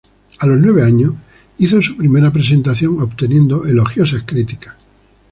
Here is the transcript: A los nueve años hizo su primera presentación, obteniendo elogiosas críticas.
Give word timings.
A 0.39 0.47
los 0.47 0.59
nueve 0.59 0.81
años 0.83 1.13
hizo 1.59 1.79
su 1.79 1.95
primera 1.95 2.33
presentación, 2.33 2.99
obteniendo 2.99 3.65
elogiosas 3.67 4.23
críticas. 4.25 4.73